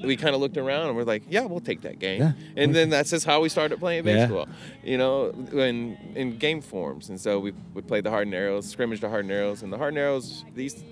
we 0.03 0.15
kind 0.15 0.36
of 0.36 0.41
looked 0.41 0.58
around 0.58 0.88
and 0.88 0.96
we're 0.96 1.03
like, 1.03 1.24
yeah, 1.29 1.46
we'll 1.46 1.60
take 1.60 1.82
that 1.82 2.00
game. 2.00 2.22
Yeah. 2.22 2.32
And 2.55 2.74
then 2.75 2.89
that's 2.89 3.10
just 3.10 3.25
how 3.25 3.41
we 3.41 3.50
started 3.50 3.79
playing 3.79 4.03
baseball, 4.03 4.48
yeah. 4.84 4.91
you 4.91 4.98
know, 4.98 5.29
in 5.53 5.98
in 6.15 6.38
game 6.38 6.62
forms. 6.62 7.10
And 7.10 7.20
so 7.20 7.39
we 7.39 7.53
we 7.74 7.82
played 7.82 8.03
the 8.03 8.12
Jardineros, 8.12 8.65
scrimmage 8.65 9.01
the 9.01 9.08
Jardineros, 9.08 9.63
and 9.63 9.74
the 9.74 9.77
Jardineros 9.77 10.43
these 10.53 10.84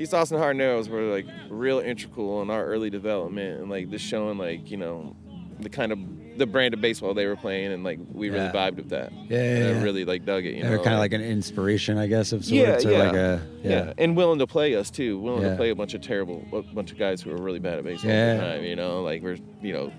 East 0.00 0.14
Austin 0.14 0.38
Jardineros 0.38 0.88
were 0.88 1.02
like 1.02 1.26
real 1.50 1.78
integral 1.78 2.40
in 2.40 2.48
our 2.48 2.64
early 2.64 2.88
development 2.88 3.60
and 3.60 3.70
like 3.70 3.90
just 3.90 4.04
showing 4.04 4.38
like 4.38 4.70
you 4.70 4.78
know 4.78 5.14
the 5.58 5.68
kind 5.68 5.92
of 5.92 5.98
the 6.38 6.46
brand 6.46 6.72
of 6.72 6.80
baseball 6.80 7.12
they 7.12 7.26
were 7.26 7.36
playing 7.36 7.70
and 7.70 7.84
like 7.84 7.98
we 8.10 8.30
really 8.30 8.48
vibed 8.48 8.76
with 8.76 8.88
that. 8.88 9.12
Yeah, 9.12 9.58
yeah, 9.58 9.58
yeah. 9.58 9.78
I 9.78 9.82
really 9.82 10.06
like 10.06 10.24
dug 10.24 10.46
it. 10.46 10.54
You 10.54 10.62
They're 10.62 10.78
know, 10.78 10.82
kind 10.82 10.94
of 10.94 11.00
like, 11.00 11.12
like, 11.12 11.20
an 11.20 11.26
inspiration, 11.26 11.98
I 11.98 12.06
guess, 12.06 12.32
of 12.32 12.46
sorts. 12.46 12.82
Yeah, 12.84 12.90
yeah. 12.90 13.04
Like 13.04 13.14
a, 13.14 13.46
yeah. 13.62 13.70
yeah. 13.70 13.92
and 13.98 14.16
willing 14.16 14.38
to 14.38 14.46
play 14.46 14.74
us 14.74 14.90
too. 14.90 15.18
Willing 15.18 15.42
to 15.42 15.54
play 15.56 15.68
a 15.68 15.74
bunch 15.74 15.92
of 15.92 16.00
terrible, 16.00 16.46
a 16.50 16.62
bunch 16.62 16.92
of 16.92 16.98
guys 16.98 17.20
who 17.20 17.30
were 17.30 17.42
really 17.42 17.58
bad 17.58 17.76
at 17.76 17.84
baseball 17.84 18.10
yeah. 18.10 18.16
at 18.16 18.40
the 18.40 18.46
time. 18.46 18.64
You 18.64 18.76
know, 18.76 19.02
like 19.02 19.22
we're 19.22 19.36
you 19.60 19.74
know 19.74 19.92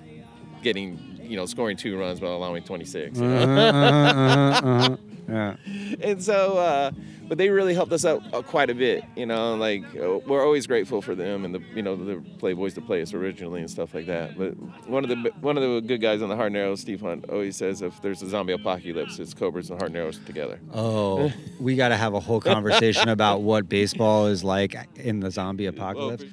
getting 0.63 1.11
you 1.31 1.38
know 1.38 1.45
scoring 1.45 1.77
two 1.77 1.97
runs 1.97 2.19
while 2.21 2.35
allowing 2.35 2.63
26. 2.63 3.17
You 3.17 3.25
know? 3.25 3.38
uh-huh, 3.43 3.79
uh-huh, 3.79 4.67
uh-huh. 4.67 4.97
Yeah. 5.29 5.55
And 6.01 6.21
so. 6.21 6.57
Uh, 6.57 6.91
but 7.31 7.38
they 7.38 7.47
really 7.47 7.73
helped 7.73 7.93
us 7.93 8.03
out 8.03 8.21
uh, 8.33 8.41
quite 8.41 8.69
a 8.69 8.75
bit. 8.75 9.05
You 9.15 9.25
know, 9.25 9.55
like 9.55 9.85
uh, 9.95 10.19
we're 10.27 10.43
always 10.43 10.67
grateful 10.67 11.01
for 11.01 11.15
them 11.15 11.45
and 11.45 11.55
the 11.55 11.61
you 11.73 11.81
know 11.81 11.95
the 11.95 12.15
Playboys 12.15 12.73
to 12.73 12.81
play 12.81 13.01
us 13.01 13.13
originally 13.13 13.61
and 13.61 13.71
stuff 13.71 13.93
like 13.93 14.05
that. 14.07 14.38
But 14.38 14.51
one 14.89 15.05
of 15.05 15.09
the 15.09 15.31
one 15.39 15.55
of 15.57 15.63
the 15.63 15.79
good 15.79 16.01
guys 16.01 16.21
on 16.21 16.27
the 16.27 16.35
Jardineros, 16.35 16.79
Steve 16.79 17.00
Hunt, 17.00 17.29
always 17.29 17.55
says 17.55 17.81
if 17.81 18.01
there's 18.01 18.21
a 18.21 18.27
zombie 18.27 18.51
apocalypse, 18.51 19.17
it's 19.17 19.33
Cobras 19.33 19.69
and 19.69 19.79
Jardineros 19.79 20.25
together. 20.25 20.59
Oh, 20.73 21.31
we 21.57 21.77
got 21.77 21.88
to 21.88 21.95
have 21.95 22.13
a 22.13 22.19
whole 22.19 22.41
conversation 22.41 23.07
about 23.07 23.43
what 23.43 23.69
baseball 23.69 24.27
is 24.27 24.43
like 24.43 24.75
in 24.97 25.21
the 25.21 25.31
zombie 25.31 25.65
apocalypse. 25.67 26.25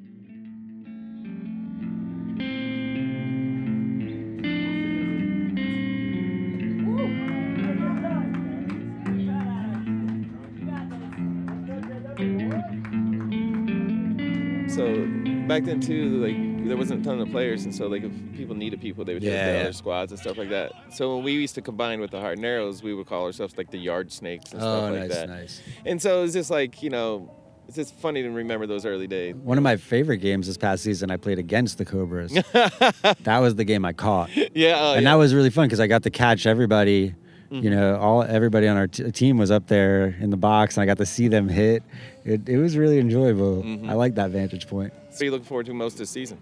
Back 15.59 15.67
then 15.67 15.81
too, 15.81 16.25
like 16.25 16.69
there 16.69 16.77
wasn't 16.77 17.01
a 17.01 17.05
ton 17.05 17.21
of 17.21 17.33
players, 17.33 17.65
and 17.65 17.75
so 17.75 17.89
like 17.89 18.05
if 18.05 18.13
people 18.37 18.55
needed 18.55 18.81
people, 18.81 19.05
they 19.05 19.15
would 19.15 19.25
yeah, 19.25 19.45
hit 19.45 19.55
yeah. 19.55 19.61
other 19.63 19.73
squads 19.73 20.13
and 20.13 20.21
stuff 20.21 20.39
like 20.39 20.51
that. 20.51 20.71
So 20.91 21.17
when 21.17 21.25
we 21.25 21.33
used 21.33 21.57
to 21.57 21.63
combine 21.63 21.99
with 21.99 22.13
the 22.13 22.19
Jardineros, 22.19 22.81
we 22.85 22.95
would 22.95 23.09
call 23.09 23.25
ourselves 23.25 23.59
like 23.59 23.73
the 23.73 23.79
Yard 23.79 24.13
Snakes 24.13 24.53
and 24.53 24.61
stuff 24.61 24.83
oh, 24.85 24.93
like 24.93 25.01
nice, 25.01 25.11
that. 25.11 25.29
Nice. 25.29 25.63
And 25.85 26.01
so 26.01 26.23
it's 26.23 26.35
just 26.35 26.49
like 26.49 26.81
you 26.81 26.91
know. 26.91 27.35
It's 27.67 27.77
just 27.77 27.97
funny 27.97 28.23
to 28.23 28.31
remember 28.31 28.67
those 28.67 28.87
early 28.87 29.07
days. 29.07 29.35
One 29.35 29.59
of 29.59 29.63
my 29.63 29.77
favorite 29.77 30.19
games 30.19 30.47
this 30.47 30.57
past 30.57 30.83
season, 30.83 31.11
I 31.11 31.19
played 31.19 31.39
against 31.39 31.77
the 31.77 31.85
Cobras. 31.85 32.33
that 32.53 33.39
was 33.41 33.57
the 33.57 33.65
game 33.65 33.85
I 33.85 33.93
caught. 33.93 34.35
Yeah, 34.35 34.79
oh, 34.79 34.95
and 34.95 35.03
yeah. 35.03 35.11
that 35.11 35.17
was 35.17 35.35
really 35.35 35.51
fun 35.51 35.67
because 35.67 35.79
I 35.79 35.87
got 35.87 36.05
to 36.05 36.11
catch 36.11 36.47
everybody 36.47 37.15
Mm-hmm. 37.51 37.65
You 37.65 37.71
know, 37.71 37.97
all 37.97 38.23
everybody 38.23 38.69
on 38.69 38.77
our 38.77 38.87
t- 38.87 39.11
team 39.11 39.39
was 39.39 39.51
up 39.51 39.69
there 39.69 40.17
in 40.21 40.31
the 40.31 40.37
box, 40.37 40.77
and 40.77 40.83
I 40.83 40.87
got 40.87 40.99
to 40.99 41.07
see 41.07 41.29
them 41.29 41.49
hit. 41.49 41.83
It, 42.25 42.47
it 42.47 42.59
was 42.59 42.77
really 42.77 42.99
enjoyable. 42.99 43.63
Mm-hmm. 43.63 43.89
I 43.89 43.95
like 43.95 44.17
that 44.17 44.31
vantage 44.31 44.69
point. 44.69 44.93
So 45.11 45.25
you 45.25 45.31
look 45.31 45.45
forward 45.45 45.67
to 45.67 45.75
most 45.75 45.97
this 45.97 46.11
season? 46.11 46.39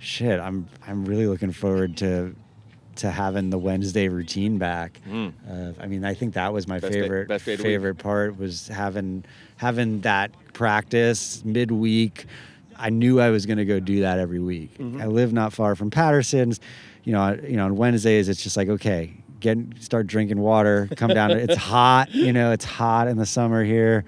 Shit, 0.00 0.40
I'm 0.40 0.66
I'm 0.88 1.04
really 1.04 1.26
looking 1.26 1.52
forward 1.52 1.96
to 1.98 2.34
to 2.96 3.10
having 3.10 3.50
the 3.50 3.58
Wednesday 3.58 4.08
routine 4.08 4.58
back. 4.58 5.00
Mm. 5.08 5.32
Uh, 5.48 5.72
I 5.80 5.86
mean, 5.86 6.04
I 6.04 6.14
think 6.14 6.34
that 6.34 6.52
was 6.52 6.66
my 6.66 6.80
best 6.80 6.92
favorite 6.92 7.28
day, 7.28 7.56
favorite 7.56 7.96
part 7.96 8.38
was 8.38 8.68
having 8.68 9.24
having 9.56 10.00
that 10.00 10.32
practice 10.52 11.44
midweek. 11.44 12.26
I 12.76 12.90
knew 12.90 13.20
I 13.20 13.30
was 13.30 13.46
going 13.46 13.58
to 13.58 13.64
go 13.64 13.78
do 13.78 14.00
that 14.00 14.18
every 14.18 14.40
week. 14.40 14.76
Mm-hmm. 14.78 15.00
I 15.00 15.06
live 15.06 15.32
not 15.32 15.52
far 15.52 15.74
from 15.76 15.90
Patterson's. 15.90 16.60
You 17.04 17.12
know, 17.12 17.38
you 17.42 17.56
know, 17.56 17.66
on 17.66 17.76
Wednesdays 17.76 18.28
it's 18.28 18.42
just 18.42 18.56
like 18.56 18.68
okay, 18.68 19.14
get 19.40 19.58
start 19.80 20.06
drinking 20.06 20.40
water, 20.40 20.88
come 20.96 21.10
down. 21.10 21.32
it's 21.32 21.56
hot, 21.72 22.14
you 22.14 22.32
know, 22.32 22.52
it's 22.52 22.64
hot 22.64 23.08
in 23.08 23.16
the 23.16 23.26
summer 23.26 23.64
here, 23.64 24.04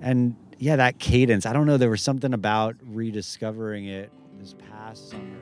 and 0.00 0.36
yeah, 0.58 0.76
that 0.76 0.98
cadence. 0.98 1.46
I 1.46 1.52
don't 1.52 1.66
know. 1.66 1.76
There 1.76 1.90
was 1.90 2.02
something 2.02 2.34
about 2.34 2.76
rediscovering 2.82 3.86
it 3.86 4.10
this 4.38 4.54
past 4.70 5.10
summer. 5.10 5.36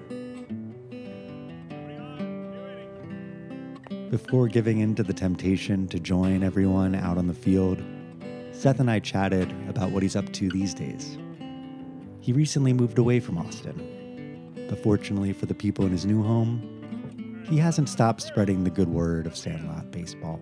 Before 4.10 4.46
giving 4.46 4.80
in 4.80 4.94
to 4.96 5.02
the 5.02 5.14
temptation 5.14 5.88
to 5.88 5.98
join 5.98 6.42
everyone 6.42 6.94
out 6.94 7.16
on 7.16 7.28
the 7.28 7.34
field, 7.34 7.82
Seth 8.52 8.78
and 8.78 8.90
I 8.90 8.98
chatted 8.98 9.50
about 9.68 9.90
what 9.90 10.02
he's 10.02 10.16
up 10.16 10.30
to 10.34 10.50
these 10.50 10.74
days. 10.74 11.16
He 12.20 12.32
recently 12.32 12.72
moved 12.72 12.98
away 12.98 13.20
from 13.20 13.38
Austin, 13.38 14.66
but 14.68 14.82
fortunately 14.82 15.32
for 15.32 15.46
the 15.46 15.54
people 15.54 15.86
in 15.86 15.92
his 15.92 16.04
new 16.04 16.22
home, 16.22 16.71
he 17.48 17.58
hasn't 17.58 17.88
stopped 17.88 18.22
spreading 18.22 18.64
the 18.64 18.70
good 18.70 18.88
word 18.88 19.26
of 19.26 19.36
Sandlot 19.36 19.90
baseball. 19.90 20.40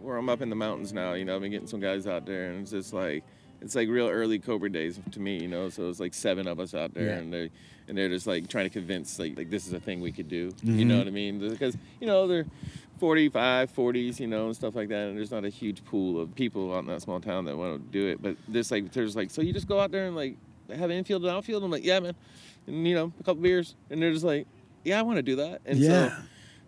Where 0.00 0.16
I'm 0.16 0.28
up 0.28 0.42
in 0.42 0.50
the 0.50 0.56
mountains 0.56 0.92
now, 0.92 1.14
you 1.14 1.24
know, 1.24 1.34
I've 1.34 1.40
been 1.40 1.50
getting 1.50 1.66
some 1.66 1.80
guys 1.80 2.06
out 2.06 2.26
there, 2.26 2.50
and 2.50 2.62
it's 2.62 2.70
just 2.70 2.92
like 2.92 3.24
it's 3.60 3.74
like 3.74 3.88
real 3.88 4.08
early 4.08 4.38
Cobra 4.38 4.70
days 4.70 5.00
to 5.12 5.20
me, 5.20 5.40
you 5.40 5.48
know. 5.48 5.68
So 5.70 5.88
it's 5.88 6.00
like 6.00 6.14
seven 6.14 6.46
of 6.46 6.60
us 6.60 6.74
out 6.74 6.92
there, 6.94 7.06
yeah. 7.06 7.16
and 7.16 7.32
they 7.32 7.50
and 7.88 7.96
they're 7.96 8.08
just 8.08 8.26
like 8.26 8.48
trying 8.48 8.64
to 8.64 8.70
convince 8.70 9.18
like 9.18 9.36
like 9.36 9.50
this 9.50 9.66
is 9.66 9.72
a 9.72 9.80
thing 9.80 10.00
we 10.00 10.12
could 10.12 10.28
do. 10.28 10.50
Mm-hmm. 10.50 10.78
You 10.78 10.84
know 10.84 10.98
what 10.98 11.06
I 11.06 11.10
mean? 11.10 11.38
Because 11.38 11.76
you 12.00 12.06
know 12.06 12.26
they're 12.26 12.46
45, 12.98 13.74
40s, 13.74 14.20
you 14.20 14.26
know, 14.26 14.46
and 14.46 14.56
stuff 14.56 14.74
like 14.74 14.88
that. 14.88 15.08
And 15.08 15.16
there's 15.16 15.30
not 15.30 15.44
a 15.44 15.48
huge 15.48 15.84
pool 15.84 16.20
of 16.20 16.34
people 16.34 16.74
out 16.74 16.80
in 16.80 16.86
that 16.86 17.02
small 17.02 17.20
town 17.20 17.44
that 17.46 17.56
want 17.56 17.74
to 17.74 17.98
do 17.98 18.08
it. 18.08 18.22
But 18.22 18.36
there's 18.46 18.70
like 18.70 18.92
there's 18.92 19.16
like 19.16 19.30
so 19.30 19.42
you 19.42 19.52
just 19.52 19.68
go 19.68 19.80
out 19.80 19.90
there 19.90 20.06
and 20.06 20.16
like 20.16 20.36
have 20.74 20.90
infield 20.90 21.22
and 21.22 21.30
outfield. 21.30 21.64
I'm 21.64 21.70
like, 21.70 21.84
yeah, 21.84 22.00
man, 22.00 22.14
and 22.66 22.86
you 22.86 22.94
know, 22.94 23.12
a 23.18 23.22
couple 23.22 23.42
beers, 23.42 23.74
and 23.90 24.00
they're 24.00 24.12
just 24.12 24.24
like, 24.24 24.46
yeah, 24.84 24.98
I 24.98 25.02
want 25.02 25.16
to 25.16 25.22
do 25.22 25.36
that. 25.36 25.62
And 25.64 25.78
yeah. 25.78 26.08
so, 26.08 26.14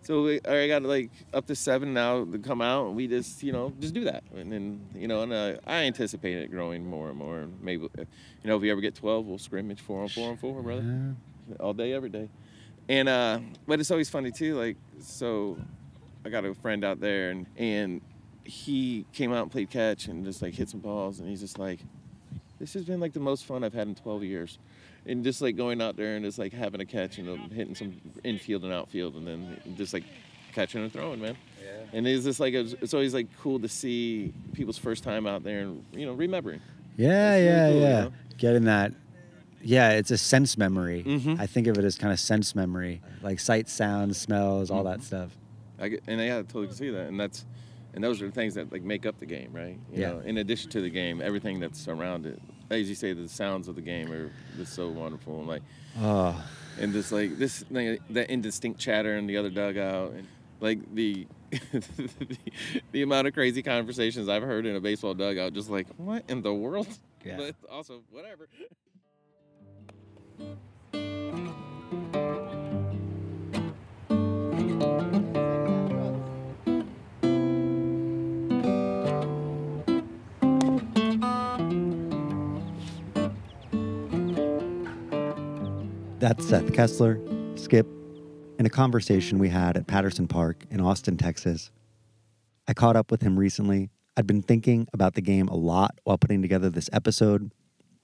so 0.01 0.23
we, 0.23 0.41
I 0.41 0.67
got 0.67 0.83
like 0.83 1.11
up 1.33 1.45
to 1.47 1.55
seven 1.55 1.93
now 1.93 2.25
to 2.25 2.39
come 2.39 2.61
out, 2.61 2.87
and 2.87 2.95
we 2.95 3.07
just, 3.07 3.43
you 3.43 3.51
know, 3.51 3.71
just 3.79 3.93
do 3.93 4.05
that. 4.05 4.23
And 4.35 4.51
then, 4.51 4.85
you 4.95 5.07
know, 5.07 5.21
and 5.21 5.31
uh, 5.31 5.53
I 5.65 5.83
anticipate 5.83 6.37
it 6.37 6.51
growing 6.51 6.85
more 6.85 7.09
and 7.09 7.17
more. 7.17 7.39
And 7.39 7.61
maybe, 7.61 7.83
you 7.97 8.07
know, 8.45 8.55
if 8.55 8.61
we 8.61 8.71
ever 8.71 8.81
get 8.81 8.95
12, 8.95 9.25
we'll 9.25 9.37
scrimmage 9.37 9.81
four 9.81 10.01
on 10.01 10.09
four 10.09 10.29
on 10.29 10.37
four, 10.37 10.61
brother. 10.61 10.81
Yeah. 10.81 11.55
All 11.59 11.73
day, 11.73 11.93
every 11.93 12.09
day. 12.09 12.29
And, 12.89 13.07
uh, 13.07 13.39
but 13.67 13.79
it's 13.79 13.91
always 13.91 14.09
funny 14.09 14.31
too. 14.31 14.55
Like, 14.55 14.77
so 14.99 15.57
I 16.25 16.29
got 16.29 16.45
a 16.45 16.53
friend 16.53 16.83
out 16.83 16.99
there, 16.99 17.29
and, 17.29 17.45
and 17.57 18.01
he 18.43 19.05
came 19.13 19.33
out 19.33 19.43
and 19.43 19.51
played 19.51 19.69
catch 19.69 20.07
and 20.07 20.23
just 20.23 20.41
like 20.41 20.55
hit 20.55 20.69
some 20.69 20.79
balls, 20.79 21.19
and 21.19 21.29
he's 21.29 21.41
just 21.41 21.59
like, 21.59 21.79
this 22.59 22.73
has 22.73 22.85
been 22.85 22.99
like 22.99 23.13
the 23.13 23.19
most 23.19 23.45
fun 23.45 23.63
I've 23.63 23.73
had 23.73 23.87
in 23.87 23.95
12 23.95 24.23
years 24.23 24.57
and 25.07 25.23
just 25.23 25.41
like 25.41 25.55
going 25.55 25.81
out 25.81 25.95
there 25.95 26.15
and 26.15 26.25
just 26.25 26.37
like 26.37 26.53
having 26.53 26.81
a 26.81 26.85
catch 26.85 27.17
and 27.17 27.51
hitting 27.51 27.75
some 27.75 27.99
infield 28.23 28.63
and 28.63 28.73
outfield 28.73 29.15
and 29.15 29.27
then 29.27 29.75
just 29.77 29.93
like 29.93 30.03
catching 30.53 30.81
and 30.81 30.91
throwing, 30.91 31.21
man. 31.21 31.37
Yeah. 31.63 31.83
And 31.93 32.07
it's 32.07 32.25
just 32.25 32.39
like 32.39 32.53
it's 32.53 32.93
always 32.93 33.13
like 33.13 33.27
cool 33.39 33.59
to 33.59 33.67
see 33.67 34.33
people's 34.53 34.77
first 34.77 35.03
time 35.03 35.25
out 35.25 35.43
there 35.43 35.61
and 35.61 35.83
you 35.93 36.05
know 36.05 36.13
remembering. 36.13 36.61
Yeah, 36.95 37.33
really 37.33 37.45
yeah, 37.45 37.69
cool, 37.69 37.79
yeah. 37.79 37.87
You 37.87 38.03
know? 38.03 38.13
Getting 38.37 38.63
that. 38.65 38.93
Yeah, 39.61 39.91
it's 39.91 40.11
a 40.11 40.17
sense 40.17 40.57
memory. 40.57 41.03
Mm-hmm. 41.03 41.35
I 41.39 41.47
think 41.47 41.67
of 41.67 41.77
it 41.77 41.83
as 41.83 41.97
kind 41.97 42.13
of 42.13 42.19
sense 42.19 42.55
memory, 42.55 43.01
like 43.21 43.39
sight, 43.39 43.67
sounds, 43.67 44.17
smells, 44.17 44.69
all 44.69 44.83
mm-hmm. 44.83 44.91
that 44.91 45.03
stuff. 45.03 45.31
I 45.79 45.89
get, 45.89 46.03
and 46.07 46.21
I 46.21 46.25
yeah, 46.25 46.37
totally 46.37 46.67
can 46.67 46.75
see 46.75 46.89
that, 46.89 47.07
and 47.07 47.19
that's 47.19 47.45
and 47.93 48.03
those 48.03 48.21
are 48.21 48.27
the 48.27 48.31
things 48.31 48.53
that 48.55 48.71
like 48.71 48.83
make 48.83 49.05
up 49.05 49.19
the 49.19 49.25
game, 49.25 49.51
right? 49.51 49.77
You 49.91 50.01
yeah. 50.01 50.11
Know, 50.11 50.19
in 50.19 50.37
addition 50.37 50.69
to 50.71 50.81
the 50.81 50.89
game, 50.89 51.21
everything 51.21 51.59
that's 51.59 51.87
around 51.87 52.25
it, 52.25 52.39
as 52.69 52.89
you 52.89 52.95
say, 52.95 53.13
the 53.13 53.27
sounds 53.27 53.67
of 53.67 53.75
the 53.75 53.81
game 53.81 54.11
are 54.11 54.31
just 54.57 54.73
so 54.73 54.89
wonderful 54.89 55.39
and 55.39 55.47
like, 55.47 55.61
oh, 55.99 56.43
and 56.79 56.93
just 56.93 57.11
like 57.11 57.37
this, 57.37 57.63
like, 57.69 58.01
that 58.09 58.29
indistinct 58.29 58.79
chatter 58.79 59.17
in 59.17 59.27
the 59.27 59.37
other 59.37 59.49
dugout, 59.49 60.11
and 60.11 60.27
like 60.59 60.79
the, 60.93 61.27
the, 61.51 62.09
the 62.91 63.01
amount 63.01 63.27
of 63.27 63.33
crazy 63.33 63.63
conversations 63.63 64.29
I've 64.29 64.43
heard 64.43 64.65
in 64.65 64.75
a 64.75 64.81
baseball 64.81 65.13
dugout, 65.13 65.53
just 65.53 65.69
like 65.69 65.87
what 65.97 66.23
in 66.27 66.41
the 66.41 66.53
world? 66.53 66.87
Yeah. 67.25 67.37
But 67.37 67.55
also 67.69 68.01
whatever. 68.11 68.47
That's 86.19 86.49
Seth 86.49 86.73
Kessler, 86.73 87.21
Skip, 87.53 87.85
in 88.57 88.65
a 88.65 88.71
conversation 88.71 89.37
we 89.37 89.49
had 89.49 89.77
at 89.77 89.85
Patterson 89.85 90.27
Park 90.27 90.65
in 90.71 90.81
Austin, 90.81 91.15
Texas. 91.15 91.69
I 92.67 92.73
caught 92.73 92.95
up 92.95 93.11
with 93.11 93.21
him 93.21 93.37
recently. 93.37 93.91
I'd 94.17 94.25
been 94.25 94.41
thinking 94.41 94.87
about 94.93 95.13
the 95.13 95.21
game 95.21 95.47
a 95.47 95.55
lot 95.55 95.99
while 96.05 96.17
putting 96.17 96.41
together 96.41 96.71
this 96.71 96.89
episode. 96.91 97.51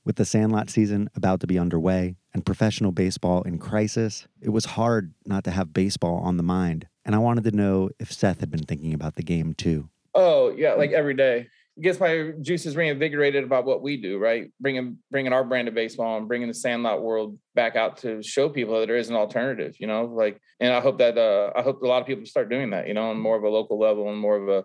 With 0.06 0.18
the 0.18 0.26
Sandlot 0.26 0.70
season 0.70 1.10
about 1.16 1.40
to 1.40 1.48
be 1.48 1.58
underway 1.58 2.16
and 2.36 2.46
professional 2.46 2.92
baseball 2.92 3.42
in 3.42 3.58
crisis, 3.58 4.28
it 4.40 4.50
was 4.50 4.66
hard 4.66 5.16
not 5.26 5.44
to 5.46 5.52
have 5.52 5.74
baseball 5.74 6.20
on 6.20 6.38
the 6.38 6.44
mind. 6.44 6.88
And 7.06 7.16
I 7.16 7.18
wanted 7.18 7.46
to 7.46 7.52
know 7.52 7.90
if 7.98 8.14
Seth 8.14 8.42
had 8.42 8.52
been 8.52 8.64
thinking 8.64 8.94
about 8.94 9.16
the 9.16 9.24
game 9.24 9.56
too. 9.56 9.90
Oh, 10.14 10.54
yeah, 10.56 10.74
like 10.74 10.92
every 10.92 11.16
day 11.16 11.48
gets 11.82 12.00
my 12.00 12.34
juices 12.42 12.76
reinvigorated 12.76 13.44
about 13.44 13.66
what 13.66 13.82
we 13.82 13.98
do, 13.98 14.18
right? 14.18 14.52
Bringing 14.60 14.98
bringing 15.10 15.34
our 15.34 15.44
brand 15.44 15.68
of 15.68 15.74
baseball 15.74 16.18
and 16.18 16.28
bringing 16.28 16.48
the 16.48 16.54
Sandlot 16.54 17.02
world 17.02 17.38
back 17.56 17.76
out 17.76 17.98
to 17.98 18.22
show 18.22 18.50
people 18.50 18.80
that 18.80 18.88
there 18.88 18.98
is 18.98 19.10
an 19.10 19.16
alternative, 19.16 19.76
you 19.80 19.88
know. 19.88 20.06
Like, 20.06 20.40
and 20.60 20.74
I 20.74 20.80
hope 20.80 21.00
that 21.00 21.18
uh, 21.18 21.52
I 21.56 21.62
hope 21.62 21.82
a 21.82 21.88
lot 21.88 22.02
of 22.02 22.08
people 22.08 22.26
start 22.26 22.50
doing 22.50 22.70
that, 22.72 22.88
you 22.88 22.94
know, 22.94 23.10
on 23.10 23.20
more 23.20 23.38
of 23.38 23.44
a 23.44 23.50
local 23.50 23.80
level 23.80 24.10
and 24.10 24.20
more 24.20 24.36
of 24.38 24.50
a, 24.50 24.64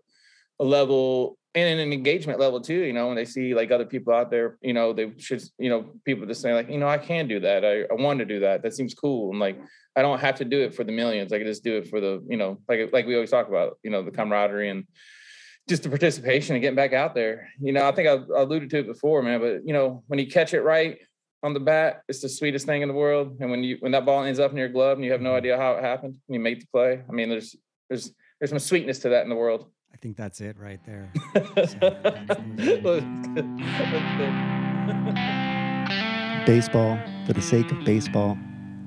a 0.62 0.65
level 0.65 1.38
and 1.55 1.81
an 1.81 1.93
engagement 1.93 2.38
level 2.38 2.61
too. 2.61 2.75
You 2.75 2.93
know, 2.93 3.07
when 3.07 3.17
they 3.17 3.25
see 3.25 3.55
like 3.55 3.71
other 3.71 3.87
people 3.87 4.12
out 4.12 4.31
there, 4.31 4.59
you 4.61 4.75
know, 4.75 4.93
they 4.93 5.12
should, 5.17 5.43
you 5.59 5.71
know, 5.71 5.87
people 6.05 6.27
just 6.27 6.43
say 6.43 6.53
like, 6.53 6.69
you 6.69 6.79
know, 6.79 6.88
I 6.88 6.99
can 6.99 7.27
do 7.27 7.41
that. 7.41 7.65
I, 7.65 7.83
I 7.83 7.95
want 7.95 8.19
to 8.19 8.27
do 8.27 8.41
that. 8.41 8.62
That 8.62 8.75
seems 8.75 8.95
cool. 8.95 9.31
And 9.31 9.41
like, 9.41 9.59
I 9.97 10.03
don't 10.03 10.21
have 10.21 10.37
to 10.37 10.45
do 10.45 10.61
it 10.61 10.75
for 10.75 10.85
the 10.85 10.93
millions. 10.93 11.33
I 11.33 11.38
can 11.38 11.47
just 11.47 11.65
do 11.65 11.79
it 11.79 11.88
for 11.88 12.00
the, 12.00 12.23
you 12.29 12.37
know, 12.37 12.61
like 12.69 12.93
like 12.93 13.07
we 13.07 13.15
always 13.15 13.31
talk 13.31 13.49
about, 13.49 13.79
you 13.83 13.91
know, 13.91 14.03
the 14.03 14.11
camaraderie 14.11 14.69
and 14.69 14.85
just 15.68 15.82
the 15.82 15.88
participation 15.88 16.56
and 16.56 16.62
getting 16.62 16.76
back 16.76 16.92
out 16.92 17.14
there. 17.14 17.48
You 17.60 17.72
know, 17.72 17.87
I 17.87 17.92
think 17.92 18.08
I, 18.08 18.14
I 18.34 18.42
alluded 18.42 18.70
to 18.70 18.78
it 18.78 18.87
before, 18.87 19.22
man. 19.22 19.40
But 19.40 19.66
you 19.66 19.72
know, 19.72 20.02
when 20.06 20.18
you 20.18 20.26
catch 20.26 20.54
it 20.54 20.62
right 20.62 20.98
on 21.42 21.54
the 21.54 21.60
bat, 21.60 22.02
it's 22.08 22.20
the 22.20 22.28
sweetest 22.28 22.66
thing 22.66 22.82
in 22.82 22.88
the 22.88 22.94
world. 22.94 23.37
And 23.40 23.50
when 23.50 23.62
you 23.62 23.76
when 23.80 23.92
that 23.92 24.04
ball 24.04 24.25
ends 24.25 24.40
up 24.40 24.50
in 24.50 24.56
your 24.56 24.68
glove 24.68 24.98
and 24.98 25.04
you 25.04 25.12
have 25.12 25.20
no 25.20 25.30
mm-hmm. 25.30 25.37
idea 25.37 25.56
how 25.56 25.75
it 25.75 25.84
happened, 25.84 26.16
and 26.28 26.34
you 26.34 26.40
make 26.40 26.60
the 26.60 26.66
play. 26.72 27.02
I 27.08 27.12
mean, 27.12 27.28
there's 27.28 27.54
there's 27.88 28.12
there's 28.40 28.50
some 28.50 28.58
sweetness 28.58 29.00
to 29.00 29.10
that 29.10 29.22
in 29.22 29.28
the 29.28 29.37
world. 29.37 29.70
I 29.92 29.96
think 29.96 30.16
that's 30.16 30.40
it 30.40 30.56
right 30.58 30.80
there. 30.84 31.12
baseball 36.46 36.98
for 37.26 37.34
the 37.34 37.42
sake 37.42 37.70
of 37.70 37.84
baseball. 37.84 38.38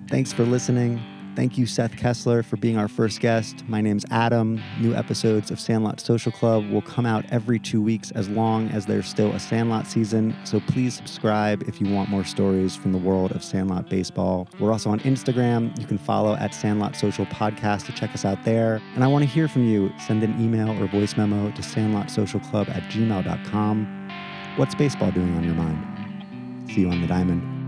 Thanks 0.10 0.34
for 0.34 0.44
listening. 0.44 1.00
Thank 1.42 1.58
you, 1.58 1.66
Seth 1.66 1.98
Kessler, 1.98 2.44
for 2.44 2.58
being 2.58 2.78
our 2.78 2.88
first 2.88 3.20
guest. 3.20 3.68
My 3.68 3.82
name's 3.82 4.06
Adam. 4.12 4.62
New 4.80 4.94
episodes 4.94 5.50
of 5.50 5.60
Sandlot 5.60 6.00
Social 6.00 6.32
Club 6.32 6.70
will 6.70 6.84
come 6.84 7.08
out 7.08 7.26
every 7.32 7.58
two 7.58 7.82
weeks 7.82 8.12
as 8.12 8.30
long 8.30 8.70
as 8.70 8.86
there's 8.86 9.08
still 9.08 9.32
a 9.32 9.40
Sandlot 9.40 9.88
season. 9.88 10.36
So 10.44 10.60
please 10.60 10.94
subscribe 10.94 11.64
if 11.68 11.82
you 11.82 11.92
want 11.92 12.12
more 12.12 12.24
stories 12.24 12.76
from 12.76 12.92
the 12.92 13.00
world 13.00 13.32
of 13.32 13.44
Sandlot 13.44 13.90
baseball. 13.90 14.48
We're 14.60 14.72
also 14.72 14.92
on 14.92 15.00
Instagram. 15.00 15.76
You 15.80 15.88
can 15.88 15.98
follow 15.98 16.36
at 16.36 16.54
Sandlot 16.54 16.96
Social 16.96 17.26
Podcast 17.26 17.88
to 17.88 17.92
check 17.92 18.14
us 18.14 18.24
out 18.24 18.44
there. 18.46 18.80
And 18.94 19.04
I 19.04 19.08
want 19.08 19.24
to 19.24 19.28
hear 19.28 19.48
from 19.48 19.64
you. 19.64 19.92
Send 20.06 20.22
an 20.22 20.40
email 20.40 20.70
or 20.80 20.86
voice 20.90 21.18
memo 21.18 21.50
to 21.50 21.62
sandlotsocialclub 21.64 22.70
at 22.70 22.84
gmail.com. 22.84 24.12
What's 24.58 24.76
baseball 24.76 25.10
doing 25.10 25.36
on 25.36 25.44
your 25.44 25.56
mind? 25.56 26.70
See 26.70 26.82
you 26.82 26.92
on 26.92 27.02
the 27.02 27.08
diamond. 27.08 27.61